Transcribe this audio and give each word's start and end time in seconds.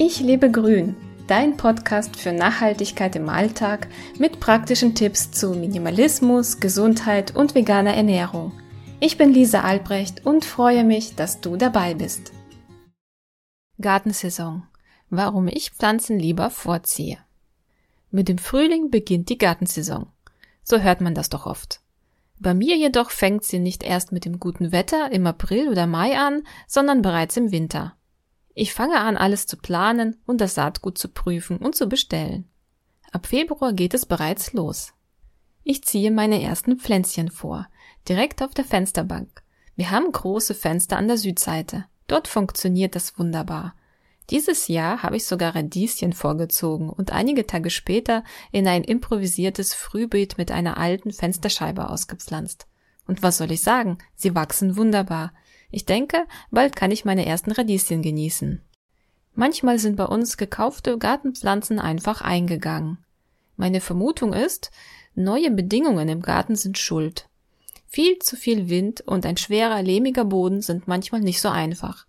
Ich 0.00 0.20
lebe 0.20 0.48
grün, 0.48 0.94
dein 1.26 1.56
Podcast 1.56 2.14
für 2.14 2.30
Nachhaltigkeit 2.30 3.16
im 3.16 3.28
Alltag 3.28 3.88
mit 4.16 4.38
praktischen 4.38 4.94
Tipps 4.94 5.32
zu 5.32 5.50
Minimalismus, 5.54 6.60
Gesundheit 6.60 7.34
und 7.34 7.56
veganer 7.56 7.94
Ernährung. 7.94 8.52
Ich 9.00 9.18
bin 9.18 9.32
Lisa 9.32 9.62
Albrecht 9.62 10.24
und 10.24 10.44
freue 10.44 10.84
mich, 10.84 11.16
dass 11.16 11.40
du 11.40 11.56
dabei 11.56 11.94
bist. 11.94 12.32
Gartensaison. 13.80 14.62
Warum 15.10 15.48
ich 15.48 15.72
Pflanzen 15.72 16.20
lieber 16.20 16.50
vorziehe. 16.50 17.18
Mit 18.12 18.28
dem 18.28 18.38
Frühling 18.38 18.92
beginnt 18.92 19.30
die 19.30 19.38
Gartensaison. 19.38 20.06
So 20.62 20.78
hört 20.78 21.00
man 21.00 21.16
das 21.16 21.28
doch 21.28 21.44
oft. 21.44 21.80
Bei 22.38 22.54
mir 22.54 22.76
jedoch 22.76 23.10
fängt 23.10 23.42
sie 23.42 23.58
nicht 23.58 23.82
erst 23.82 24.12
mit 24.12 24.24
dem 24.24 24.38
guten 24.38 24.70
Wetter 24.70 25.10
im 25.10 25.26
April 25.26 25.68
oder 25.68 25.88
Mai 25.88 26.16
an, 26.16 26.44
sondern 26.68 27.02
bereits 27.02 27.36
im 27.36 27.50
Winter. 27.50 27.97
Ich 28.60 28.74
fange 28.74 28.98
an, 28.98 29.16
alles 29.16 29.46
zu 29.46 29.56
planen 29.56 30.16
und 30.26 30.40
das 30.40 30.56
Saatgut 30.56 30.98
zu 30.98 31.06
prüfen 31.06 31.58
und 31.58 31.76
zu 31.76 31.88
bestellen. 31.88 32.50
Ab 33.12 33.28
Februar 33.28 33.72
geht 33.72 33.94
es 33.94 34.04
bereits 34.04 34.52
los. 34.52 34.94
Ich 35.62 35.84
ziehe 35.84 36.10
meine 36.10 36.42
ersten 36.42 36.76
Pflänzchen 36.76 37.30
vor, 37.30 37.68
direkt 38.08 38.42
auf 38.42 38.54
der 38.54 38.64
Fensterbank. 38.64 39.44
Wir 39.76 39.92
haben 39.92 40.10
große 40.10 40.56
Fenster 40.56 40.96
an 40.96 41.06
der 41.06 41.18
Südseite. 41.18 41.84
Dort 42.08 42.26
funktioniert 42.26 42.96
das 42.96 43.16
wunderbar. 43.16 43.76
Dieses 44.28 44.66
Jahr 44.66 45.04
habe 45.04 45.14
ich 45.14 45.24
sogar 45.24 45.54
Radieschen 45.54 46.12
vorgezogen 46.12 46.90
und 46.90 47.12
einige 47.12 47.46
Tage 47.46 47.70
später 47.70 48.24
in 48.50 48.66
ein 48.66 48.82
improvisiertes 48.82 49.72
Frühbeet 49.72 50.36
mit 50.36 50.50
einer 50.50 50.78
alten 50.78 51.12
Fensterscheibe 51.12 51.88
ausgepflanzt. 51.88 52.66
Und 53.06 53.22
was 53.22 53.38
soll 53.38 53.52
ich 53.52 53.62
sagen? 53.62 53.98
Sie 54.16 54.34
wachsen 54.34 54.76
wunderbar. 54.76 55.32
Ich 55.70 55.84
denke, 55.84 56.26
bald 56.50 56.76
kann 56.76 56.90
ich 56.90 57.04
meine 57.04 57.26
ersten 57.26 57.52
Radieschen 57.52 58.02
genießen. 58.02 58.62
Manchmal 59.34 59.78
sind 59.78 59.96
bei 59.96 60.06
uns 60.06 60.36
gekaufte 60.36 60.98
Gartenpflanzen 60.98 61.78
einfach 61.78 62.22
eingegangen. 62.22 62.98
Meine 63.56 63.80
Vermutung 63.80 64.32
ist, 64.32 64.70
neue 65.14 65.50
Bedingungen 65.50 66.08
im 66.08 66.22
Garten 66.22 66.56
sind 66.56 66.78
schuld. 66.78 67.28
Viel 67.86 68.18
zu 68.18 68.36
viel 68.36 68.68
Wind 68.68 69.00
und 69.02 69.24
ein 69.26 69.36
schwerer, 69.36 69.82
lehmiger 69.82 70.24
Boden 70.24 70.60
sind 70.60 70.88
manchmal 70.88 71.20
nicht 71.20 71.40
so 71.40 71.48
einfach. 71.48 72.06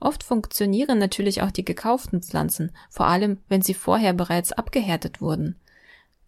Oft 0.00 0.24
funktionieren 0.24 0.98
natürlich 0.98 1.42
auch 1.42 1.50
die 1.50 1.64
gekauften 1.64 2.22
Pflanzen, 2.22 2.72
vor 2.90 3.06
allem 3.06 3.38
wenn 3.48 3.62
sie 3.62 3.74
vorher 3.74 4.12
bereits 4.12 4.52
abgehärtet 4.52 5.20
wurden. 5.20 5.56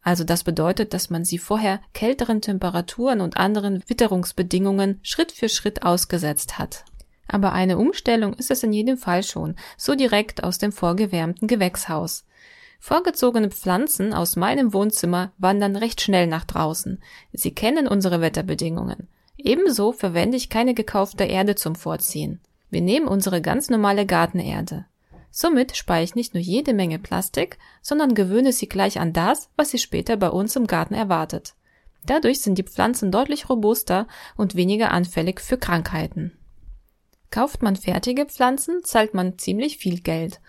Also 0.04 0.22
das 0.22 0.44
bedeutet, 0.44 0.92
dass 0.92 1.08
man 1.08 1.24
sie 1.24 1.38
vorher 1.38 1.80
kälteren 1.94 2.42
Temperaturen 2.42 3.22
und 3.22 3.38
anderen 3.38 3.82
Witterungsbedingungen 3.88 5.00
Schritt 5.02 5.32
für 5.32 5.48
Schritt 5.48 5.82
ausgesetzt 5.82 6.58
hat. 6.58 6.84
Aber 7.26 7.52
eine 7.52 7.78
Umstellung 7.78 8.34
ist 8.34 8.50
es 8.50 8.62
in 8.62 8.74
jedem 8.74 8.98
Fall 8.98 9.22
schon, 9.22 9.56
so 9.78 9.94
direkt 9.94 10.44
aus 10.44 10.58
dem 10.58 10.72
vorgewärmten 10.72 11.48
Gewächshaus. 11.48 12.26
Vorgezogene 12.78 13.50
Pflanzen 13.50 14.12
aus 14.12 14.36
meinem 14.36 14.74
Wohnzimmer 14.74 15.32
wandern 15.38 15.74
recht 15.74 16.02
schnell 16.02 16.26
nach 16.26 16.44
draußen. 16.44 17.02
Sie 17.32 17.54
kennen 17.54 17.88
unsere 17.88 18.20
Wetterbedingungen. 18.20 19.08
Ebenso 19.38 19.92
verwende 19.92 20.36
ich 20.36 20.50
keine 20.50 20.74
gekaufte 20.74 21.24
Erde 21.24 21.54
zum 21.54 21.76
Vorziehen. 21.76 22.40
Wir 22.68 22.82
nehmen 22.82 23.08
unsere 23.08 23.40
ganz 23.40 23.70
normale 23.70 24.04
Gartenerde. 24.04 24.84
Somit 25.36 25.76
spare 25.76 26.04
ich 26.04 26.14
nicht 26.14 26.32
nur 26.32 26.40
jede 26.40 26.72
Menge 26.72 27.00
Plastik, 27.00 27.58
sondern 27.82 28.14
gewöhne 28.14 28.52
sie 28.52 28.68
gleich 28.68 29.00
an 29.00 29.12
das, 29.12 29.50
was 29.56 29.70
sie 29.70 29.78
später 29.78 30.16
bei 30.16 30.28
uns 30.28 30.54
im 30.54 30.68
Garten 30.68 30.94
erwartet. 30.94 31.54
Dadurch 32.06 32.40
sind 32.40 32.56
die 32.56 32.62
Pflanzen 32.62 33.10
deutlich 33.10 33.48
robuster 33.48 34.06
und 34.36 34.54
weniger 34.54 34.92
anfällig 34.92 35.40
für 35.40 35.58
Krankheiten. 35.58 36.38
Kauft 37.32 37.62
man 37.62 37.74
fertige 37.74 38.26
Pflanzen, 38.26 38.84
zahlt 38.84 39.12
man 39.12 39.36
ziemlich 39.36 39.76
viel 39.78 40.02
Geld. 40.02 40.40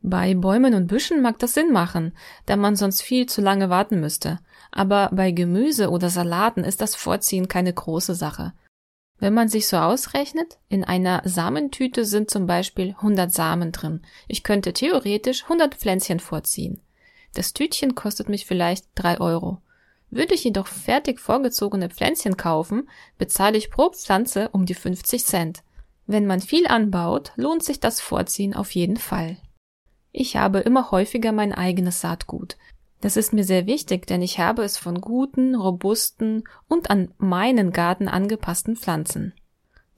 Bei 0.00 0.32
Bäumen 0.34 0.74
und 0.74 0.86
Büschen 0.86 1.22
mag 1.22 1.40
das 1.40 1.54
Sinn 1.54 1.72
machen, 1.72 2.12
da 2.46 2.54
man 2.54 2.76
sonst 2.76 3.02
viel 3.02 3.26
zu 3.26 3.40
lange 3.40 3.68
warten 3.68 3.98
müsste. 3.98 4.38
Aber 4.70 5.10
bei 5.12 5.32
Gemüse 5.32 5.90
oder 5.90 6.08
Salaten 6.08 6.62
ist 6.62 6.80
das 6.80 6.94
Vorziehen 6.94 7.48
keine 7.48 7.74
große 7.74 8.14
Sache. 8.14 8.52
Wenn 9.20 9.34
man 9.34 9.50
sich 9.50 9.68
so 9.68 9.76
ausrechnet, 9.76 10.58
in 10.70 10.82
einer 10.82 11.20
Samentüte 11.26 12.06
sind 12.06 12.30
zum 12.30 12.46
Beispiel 12.46 12.94
100 12.96 13.32
Samen 13.32 13.70
drin. 13.70 14.00
Ich 14.28 14.42
könnte 14.42 14.72
theoretisch 14.72 15.42
100 15.44 15.74
Pflänzchen 15.74 16.20
vorziehen. 16.20 16.80
Das 17.34 17.52
Tütchen 17.52 17.94
kostet 17.94 18.30
mich 18.30 18.46
vielleicht 18.46 18.86
3 18.94 19.20
Euro. 19.20 19.58
Würde 20.08 20.34
ich 20.34 20.42
jedoch 20.42 20.66
fertig 20.66 21.20
vorgezogene 21.20 21.90
Pflänzchen 21.90 22.38
kaufen, 22.38 22.88
bezahle 23.18 23.58
ich 23.58 23.70
pro 23.70 23.90
Pflanze 23.90 24.48
um 24.48 24.64
die 24.64 24.74
50 24.74 25.24
Cent. 25.24 25.62
Wenn 26.06 26.26
man 26.26 26.40
viel 26.40 26.66
anbaut, 26.66 27.32
lohnt 27.36 27.62
sich 27.62 27.78
das 27.78 28.00
Vorziehen 28.00 28.54
auf 28.54 28.72
jeden 28.72 28.96
Fall. 28.96 29.36
Ich 30.12 30.36
habe 30.36 30.60
immer 30.60 30.90
häufiger 30.90 31.30
mein 31.30 31.52
eigenes 31.52 32.00
Saatgut. 32.00 32.56
Das 33.00 33.16
ist 33.16 33.32
mir 33.32 33.44
sehr 33.44 33.66
wichtig, 33.66 34.06
denn 34.06 34.20
ich 34.20 34.38
habe 34.38 34.62
es 34.62 34.76
von 34.76 35.00
guten, 35.00 35.54
robusten 35.54 36.44
und 36.68 36.90
an 36.90 37.12
meinen 37.18 37.72
Garten 37.72 38.08
angepassten 38.08 38.76
Pflanzen. 38.76 39.32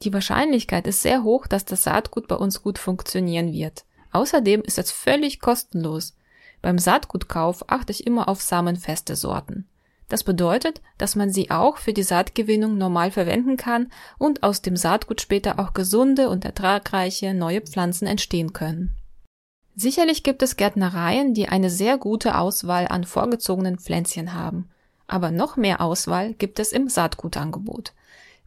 Die 0.03 0.13
Wahrscheinlichkeit 0.13 0.87
ist 0.87 1.03
sehr 1.03 1.23
hoch, 1.23 1.47
dass 1.47 1.65
das 1.65 1.83
Saatgut 1.83 2.29
bei 2.29 2.37
uns 2.37 2.63
gut 2.63 2.79
funktionieren 2.79 3.53
wird. 3.53 3.85
Außerdem 4.13 4.63
ist 4.63 4.79
es 4.79 4.91
völlig 4.91 5.41
kostenlos. 5.41 6.17
Beim 6.61 6.79
Saatgutkauf 6.79 7.69
achte 7.69 7.93
ich 7.93 8.07
immer 8.07 8.29
auf 8.29 8.41
samenfeste 8.41 9.17
Sorten. 9.17 9.67
Das 10.09 10.25
bedeutet, 10.25 10.83
dass 10.99 11.17
man 11.17 11.31
sie 11.31 11.51
auch 11.51 11.79
für 11.79 11.93
die 11.93 12.03
Saatgewinnung 12.03 12.77
normal 12.77 13.11
verwenden 13.11 13.57
kann 13.57 13.91
und 14.19 14.43
aus 14.43 14.61
dem 14.61 14.77
Saatgut 14.77 15.21
später 15.21 15.59
auch 15.59 15.73
gesunde 15.73 16.29
und 16.29 16.45
ertragreiche 16.45 17.33
neue 17.33 17.63
Pflanzen 17.63 18.07
entstehen 18.07 18.53
können. 18.53 18.95
Sicherlich 19.75 20.23
gibt 20.23 20.43
es 20.43 20.57
Gärtnereien, 20.57 21.35
die 21.35 21.49
eine 21.49 21.71
sehr 21.71 21.97
gute 21.97 22.37
Auswahl 22.39 22.87
an 22.89 23.05
vorgezogenen 23.05 23.79
Pflänzchen 23.79 24.35
haben. 24.35 24.69
Aber 25.07 25.31
noch 25.31 25.57
mehr 25.57 25.81
Auswahl 25.81 26.35
gibt 26.35 26.59
es 26.59 26.73
im 26.73 26.89
Saatgutangebot. 26.89 27.93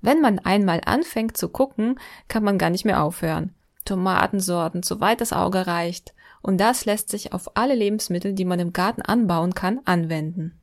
Wenn 0.01 0.21
man 0.21 0.39
einmal 0.39 0.81
anfängt 0.85 1.35
zu 1.35 1.49
gucken, 1.49 1.99
kann 2.27 2.43
man 2.43 2.57
gar 2.57 2.69
nicht 2.69 2.85
mehr 2.85 3.03
aufhören. 3.03 3.53
Tomatensorten, 3.85 4.83
soweit 4.83 5.21
das 5.21 5.33
Auge 5.33 5.67
reicht. 5.67 6.13
Und 6.41 6.59
das 6.59 6.85
lässt 6.85 7.09
sich 7.09 7.33
auf 7.33 7.57
alle 7.57 7.73
Lebensmittel, 7.73 8.33
die 8.33 8.45
man 8.45 8.59
im 8.59 8.71
Garten 8.71 9.01
anbauen 9.01 9.55
kann, 9.55 9.79
anwenden. 9.85 10.59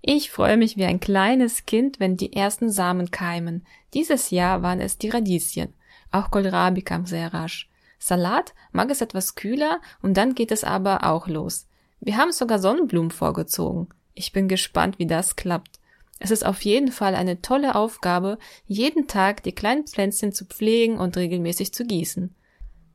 Ich 0.00 0.30
freue 0.30 0.56
mich 0.56 0.76
wie 0.76 0.84
ein 0.84 1.00
kleines 1.00 1.64
Kind, 1.64 2.00
wenn 2.00 2.16
die 2.16 2.32
ersten 2.32 2.70
Samen 2.70 3.10
keimen. 3.10 3.64
Dieses 3.94 4.30
Jahr 4.30 4.62
waren 4.62 4.80
es 4.80 4.98
die 4.98 5.10
Radieschen. 5.10 5.74
Auch 6.10 6.30
Kohlrabi 6.30 6.82
kam 6.82 7.06
sehr 7.06 7.32
rasch. 7.32 7.70
Salat 8.04 8.52
mag 8.72 8.90
es 8.90 9.00
etwas 9.00 9.36
kühler 9.36 9.80
und 10.02 10.16
dann 10.16 10.34
geht 10.34 10.50
es 10.50 10.64
aber 10.64 11.04
auch 11.04 11.28
los. 11.28 11.68
Wir 12.00 12.16
haben 12.16 12.32
sogar 12.32 12.58
Sonnenblumen 12.58 13.12
vorgezogen. 13.12 13.90
Ich 14.14 14.32
bin 14.32 14.48
gespannt, 14.48 14.98
wie 14.98 15.06
das 15.06 15.36
klappt. 15.36 15.78
Es 16.18 16.32
ist 16.32 16.44
auf 16.44 16.62
jeden 16.62 16.90
Fall 16.90 17.14
eine 17.14 17.42
tolle 17.42 17.76
Aufgabe, 17.76 18.38
jeden 18.66 19.06
Tag 19.06 19.44
die 19.44 19.52
kleinen 19.52 19.86
Pflänzchen 19.86 20.32
zu 20.32 20.46
pflegen 20.46 20.98
und 20.98 21.16
regelmäßig 21.16 21.72
zu 21.72 21.84
gießen. 21.84 22.34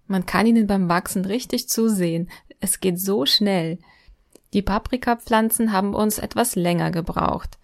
Man 0.07 0.25
kann 0.25 0.45
ihnen 0.45 0.67
beim 0.67 0.89
Wachsen 0.89 1.23
richtig 1.23 1.69
zusehen. 1.69 2.29
Es 2.59 2.81
geht 2.81 2.99
so 2.99 3.25
schnell. 3.25 3.79
Die 4.51 4.61
Paprikapflanzen 4.61 5.71
haben 5.71 5.95
uns 5.95 6.19
etwas 6.19 6.57
länger 6.57 6.91
gebraucht. 6.91 7.57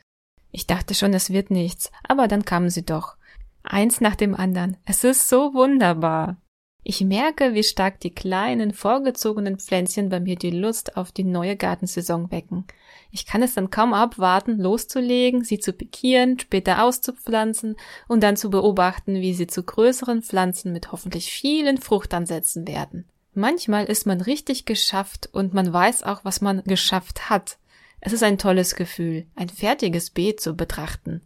Ich 0.53 0.65
dachte 0.65 0.93
schon, 0.95 1.13
es 1.13 1.29
wird 1.29 1.51
nichts, 1.51 1.91
aber 2.07 2.29
dann 2.29 2.45
kamen 2.45 2.69
sie 2.69 2.85
doch. 2.85 3.17
Eins 3.63 3.99
nach 3.99 4.15
dem 4.15 4.33
anderen. 4.33 4.77
Es 4.85 5.03
ist 5.03 5.27
so 5.27 5.53
wunderbar. 5.53 6.37
Ich 6.85 6.99
merke, 7.01 7.53
wie 7.53 7.63
stark 7.63 8.01
die 8.01 8.13
kleinen, 8.13 8.73
vorgezogenen 8.73 9.57
Pflänzchen 9.57 10.09
bei 10.09 10.19
mir 10.19 10.35
die 10.35 10.51
Lust 10.51 10.97
auf 10.97 11.13
die 11.13 11.23
neue 11.23 11.55
Gartensaison 11.55 12.29
wecken. 12.29 12.65
Ich 13.09 13.25
kann 13.25 13.41
es 13.41 13.53
dann 13.53 13.69
kaum 13.69 13.93
abwarten, 13.93 14.59
loszulegen, 14.59 15.45
sie 15.45 15.59
zu 15.59 15.71
pikieren, 15.71 16.39
später 16.39 16.83
auszupflanzen 16.83 17.77
und 18.09 18.21
dann 18.21 18.35
zu 18.35 18.49
beobachten, 18.49 19.15
wie 19.15 19.33
sie 19.33 19.47
zu 19.47 19.63
größeren 19.63 20.23
Pflanzen 20.23 20.73
mit 20.73 20.91
hoffentlich 20.91 21.31
vielen 21.31 21.77
Fruchtansätzen 21.77 22.67
werden. 22.67 23.05
Manchmal 23.33 23.85
ist 23.85 24.05
man 24.05 24.19
richtig 24.19 24.65
geschafft 24.65 25.29
und 25.31 25.53
man 25.53 25.71
weiß 25.71 26.03
auch, 26.03 26.25
was 26.25 26.41
man 26.41 26.63
geschafft 26.65 27.29
hat. 27.29 27.57
Es 28.01 28.11
ist 28.11 28.23
ein 28.23 28.37
tolles 28.37 28.75
Gefühl, 28.75 29.25
ein 29.35 29.47
fertiges 29.47 30.09
Beet 30.09 30.41
zu 30.41 30.55
betrachten. 30.55 31.21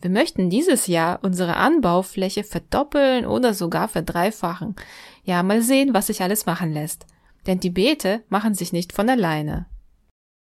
Wir 0.00 0.10
möchten 0.10 0.48
dieses 0.48 0.86
Jahr 0.86 1.20
unsere 1.22 1.56
Anbaufläche 1.56 2.44
verdoppeln 2.44 3.26
oder 3.26 3.52
sogar 3.52 3.88
verdreifachen. 3.88 4.76
Ja, 5.24 5.42
mal 5.42 5.62
sehen, 5.62 5.92
was 5.92 6.06
sich 6.06 6.22
alles 6.22 6.46
machen 6.46 6.72
lässt. 6.72 7.06
Denn 7.46 7.60
die 7.60 7.70
Beete 7.70 8.22
machen 8.28 8.54
sich 8.54 8.72
nicht 8.72 8.92
von 8.92 9.08
alleine. 9.08 9.66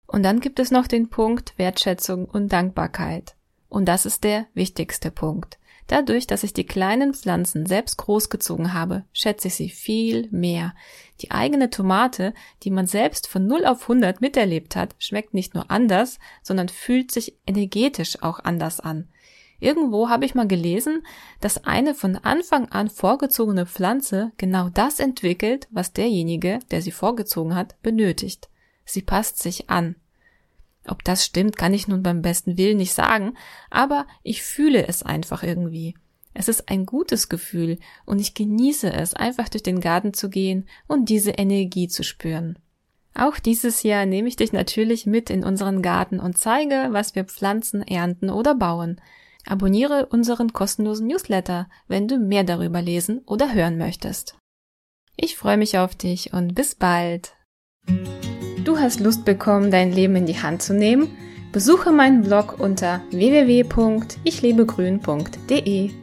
Und 0.07 0.23
dann 0.23 0.39
gibt 0.39 0.59
es 0.59 0.71
noch 0.71 0.87
den 0.87 1.09
Punkt 1.09 1.53
Wertschätzung 1.57 2.25
und 2.25 2.51
Dankbarkeit. 2.51 3.35
Und 3.69 3.85
das 3.85 4.05
ist 4.05 4.23
der 4.23 4.47
wichtigste 4.53 5.11
Punkt. 5.11 5.57
Dadurch, 5.87 6.27
dass 6.27 6.43
ich 6.43 6.53
die 6.53 6.65
kleinen 6.65 7.13
Pflanzen 7.13 7.65
selbst 7.65 7.97
großgezogen 7.97 8.73
habe, 8.73 9.05
schätze 9.11 9.49
ich 9.49 9.55
sie 9.55 9.69
viel 9.69 10.29
mehr. 10.31 10.73
Die 11.21 11.31
eigene 11.31 11.69
Tomate, 11.69 12.33
die 12.63 12.71
man 12.71 12.87
selbst 12.87 13.27
von 13.27 13.45
0 13.45 13.65
auf 13.65 13.83
100 13.83 14.21
miterlebt 14.21 14.75
hat, 14.75 14.95
schmeckt 14.97 15.33
nicht 15.33 15.53
nur 15.53 15.69
anders, 15.69 16.19
sondern 16.41 16.69
fühlt 16.69 17.11
sich 17.11 17.37
energetisch 17.45 18.21
auch 18.23 18.39
anders 18.39 18.79
an. 18.79 19.09
Irgendwo 19.59 20.09
habe 20.09 20.25
ich 20.25 20.35
mal 20.35 20.47
gelesen, 20.47 21.05
dass 21.39 21.63
eine 21.63 21.95
von 21.95 22.17
Anfang 22.17 22.69
an 22.69 22.89
vorgezogene 22.89 23.65
Pflanze 23.65 24.31
genau 24.37 24.69
das 24.69 24.99
entwickelt, 24.99 25.67
was 25.71 25.93
derjenige, 25.93 26.59
der 26.71 26.81
sie 26.81 26.91
vorgezogen 26.91 27.55
hat, 27.55 27.81
benötigt. 27.81 28.49
Sie 28.85 29.01
passt 29.01 29.39
sich 29.39 29.69
an. 29.69 29.95
Ob 30.87 31.03
das 31.03 31.25
stimmt, 31.25 31.55
kann 31.57 31.73
ich 31.73 31.87
nun 31.87 32.03
beim 32.03 32.21
besten 32.21 32.57
Willen 32.57 32.77
nicht 32.77 32.93
sagen, 32.93 33.37
aber 33.69 34.05
ich 34.21 34.43
fühle 34.43 34.87
es 34.87 35.03
einfach 35.03 35.43
irgendwie. 35.43 35.95
Es 36.33 36.47
ist 36.47 36.67
ein 36.69 36.85
gutes 36.85 37.29
Gefühl 37.29 37.77
und 38.05 38.19
ich 38.19 38.33
genieße 38.33 38.91
es, 38.91 39.13
einfach 39.13 39.49
durch 39.49 39.63
den 39.63 39.79
Garten 39.79 40.13
zu 40.13 40.29
gehen 40.29 40.67
und 40.87 41.09
diese 41.09 41.31
Energie 41.31 41.87
zu 41.87 42.03
spüren. 42.03 42.57
Auch 43.15 43.37
dieses 43.37 43.83
Jahr 43.83 44.05
nehme 44.07 44.27
ich 44.27 44.35
dich 44.35 44.51
natürlich 44.51 45.05
mit 45.05 45.29
in 45.29 45.43
unseren 45.43 45.83
Garten 45.83 46.19
und 46.19 46.37
zeige, 46.37 46.87
was 46.89 47.13
wir 47.13 47.25
pflanzen, 47.25 47.83
ernten 47.83 48.31
oder 48.31 48.55
bauen. 48.55 48.99
Abonniere 49.45 50.07
unseren 50.07 50.53
kostenlosen 50.53 51.07
Newsletter, 51.07 51.67
wenn 51.87 52.07
du 52.07 52.17
mehr 52.17 52.43
darüber 52.43 52.81
lesen 52.81 53.21
oder 53.25 53.53
hören 53.53 53.77
möchtest. 53.77 54.37
Ich 55.15 55.35
freue 55.35 55.57
mich 55.57 55.77
auf 55.77 55.93
dich 55.95 56.33
und 56.33 56.55
bis 56.55 56.73
bald. 56.75 57.35
Du 58.63 58.79
hast 58.79 58.99
Lust 58.99 59.25
bekommen, 59.25 59.71
dein 59.71 59.91
Leben 59.91 60.15
in 60.15 60.25
die 60.25 60.41
Hand 60.41 60.61
zu 60.61 60.73
nehmen? 60.73 61.09
Besuche 61.51 61.91
meinen 61.91 62.23
Blog 62.23 62.59
unter 62.59 63.01
www.ichlebegrün.de. 63.11 66.02